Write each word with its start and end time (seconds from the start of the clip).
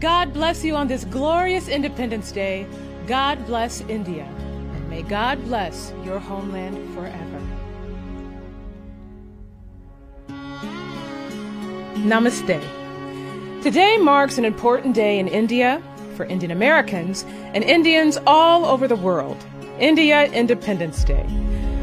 God 0.00 0.34
bless 0.34 0.62
you 0.62 0.76
on 0.76 0.88
this 0.88 1.04
glorious 1.04 1.68
Independence 1.68 2.30
Day. 2.30 2.66
God 3.06 3.44
bless 3.46 3.80
India. 3.82 4.24
And 4.24 4.90
may 4.90 5.00
God 5.02 5.42
bless 5.44 5.92
your 6.04 6.18
homeland 6.18 6.76
forever. 6.94 7.40
Namaste. 12.04 12.62
Today 13.62 13.96
marks 13.96 14.36
an 14.36 14.44
important 14.44 14.94
day 14.94 15.18
in 15.18 15.28
India 15.28 15.82
for 16.14 16.26
Indian 16.26 16.50
Americans 16.50 17.24
and 17.54 17.64
Indians 17.64 18.18
all 18.26 18.66
over 18.66 18.86
the 18.86 18.96
world. 18.96 19.42
India 19.78 20.30
Independence 20.32 21.04
Day. 21.04 21.26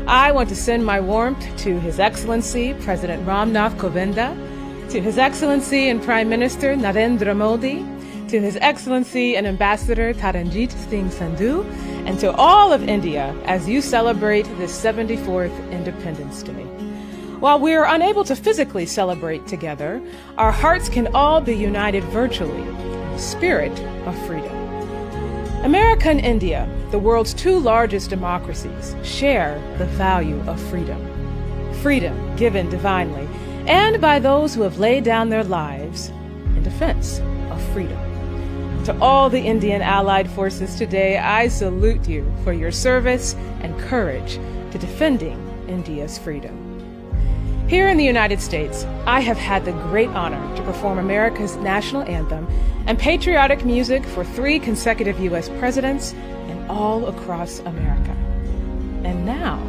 I 0.06 0.32
want 0.32 0.50
to 0.50 0.56
send 0.56 0.86
my 0.86 1.00
warmth 1.00 1.44
to 1.64 1.80
His 1.80 2.00
Excellency 2.00 2.76
President 2.76 3.26
Ramnath 3.26 3.76
Kovinda, 3.78 4.36
to 4.92 5.02
His 5.02 5.18
Excellency 5.18 5.90
and 5.90 6.04
Prime 6.04 6.30
Minister 6.30 6.76
Narendra 6.76 7.36
Modi, 7.36 7.84
to 8.34 8.42
His 8.42 8.58
Excellency 8.62 9.38
and 9.38 9.46
Ambassador 9.46 10.12
Taranjit 10.12 10.72
Singh 10.90 11.10
Sandhu, 11.10 11.64
and 12.08 12.20
to 12.20 12.32
all 12.34 12.74
of 12.74 12.90
India 12.90 13.32
as 13.46 13.70
you 13.70 13.80
celebrate 13.80 14.48
this 14.58 14.76
74th 14.84 15.72
Independence 15.72 16.42
Day. 16.42 16.64
While 17.40 17.60
we 17.60 17.76
are 17.76 17.86
unable 17.86 18.24
to 18.24 18.36
physically 18.36 18.88
celebrate 18.88 19.46
together, 19.46 20.02
our 20.40 20.52
hearts 20.52 20.90
can 20.90 21.14
all 21.14 21.42
be 21.42 21.56
united 21.56 22.04
virtually 22.06 22.64
the 22.64 23.20
spirit 23.20 23.80
of 24.08 24.26
freedom. 24.26 24.52
America 25.64 26.10
and 26.10 26.20
India, 26.20 26.68
the 26.90 26.98
world's 26.98 27.36
two 27.36 27.60
largest 27.60 28.10
democracies, 28.10 28.96
share 29.04 29.62
the 29.78 29.86
value 29.86 30.42
of 30.48 30.60
freedom. 30.72 31.00
Freedom 31.84 32.36
given 32.36 32.68
divinely 32.72 33.28
and 33.68 34.02
by 34.02 34.18
those 34.18 34.56
who 34.56 34.64
have 34.64 34.80
laid 34.80 35.04
down 35.04 35.30
their 35.30 35.44
lives 35.44 36.10
in 36.56 36.64
defense 36.64 37.20
of 37.52 37.62
freedom. 37.74 38.13
To 38.86 39.00
all 39.00 39.30
the 39.30 39.40
Indian 39.40 39.82
allied 39.82 40.30
forces 40.30 40.76
today, 40.76 41.18
I 41.18 41.48
salute 41.48 42.06
you 42.06 42.30
for 42.44 42.52
your 42.52 42.72
service 42.72 43.34
and 43.62 43.80
courage 43.80 44.40
to 44.72 44.78
defending 44.78 45.40
India's 45.70 46.18
freedom. 46.18 46.60
Here 47.70 47.88
in 47.88 47.96
the 47.96 48.04
United 48.04 48.42
States, 48.42 48.84
I 49.06 49.22
have 49.22 49.38
had 49.38 49.64
the 49.64 49.72
great 49.72 50.10
honor 50.10 50.56
to 50.58 50.62
perform 50.64 51.00
America's 51.00 51.56
national 51.56 52.02
anthem 52.04 52.46
and 52.86 53.00
patriotic 53.00 53.64
music 53.64 54.04
for 54.04 54.26
three 54.26 54.60
consecutive 54.60 55.18
U.S. 55.22 55.48
presidents 55.60 56.12
and 56.50 56.70
all 56.70 57.08
across 57.08 57.60
America. 57.60 58.12
And 59.06 59.26
now, 59.26 59.66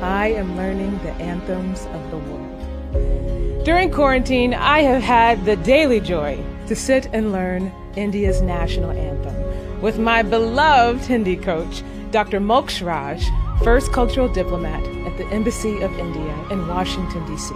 I 0.00 0.28
am 0.28 0.56
learning 0.56 0.98
the 1.02 1.12
anthems 1.12 1.84
of 1.84 2.10
the 2.10 2.16
world. 2.16 3.64
During 3.66 3.90
quarantine, 3.90 4.54
I 4.54 4.80
have 4.80 5.02
had 5.02 5.44
the 5.44 5.56
daily 5.56 6.00
joy 6.00 6.42
to 6.66 6.74
sit 6.74 7.10
and 7.12 7.30
learn 7.30 7.70
India's 7.96 8.42
national 8.42 8.90
anthem 8.90 9.80
with 9.80 9.98
my 9.98 10.22
beloved 10.22 11.04
Hindi 11.04 11.36
coach, 11.36 11.82
Dr. 12.10 12.40
Moksh 12.40 12.84
Raj, 12.84 13.24
first 13.62 13.92
cultural 13.92 14.28
diplomat 14.28 14.82
at 15.06 15.18
the 15.18 15.26
Embassy 15.26 15.80
of 15.82 15.98
India 15.98 16.46
in 16.50 16.66
Washington, 16.66 17.24
D.C. 17.26 17.54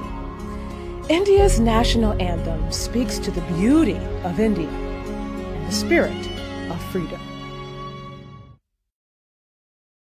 India's 1.09 1.59
national 1.59 2.21
anthem 2.21 2.71
speaks 2.71 3.19
to 3.19 3.31
the 3.31 3.41
beauty 3.57 3.97
of 4.25 4.39
India 4.39 4.69
and 4.69 5.67
the 5.67 5.73
spirit 5.73 6.27
of 6.71 6.83
freedom. 6.93 7.21